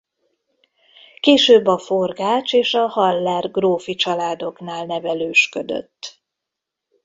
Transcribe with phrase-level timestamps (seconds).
[1.19, 6.21] Később a Forgách és a Haller grófi családoknál nevelősködött.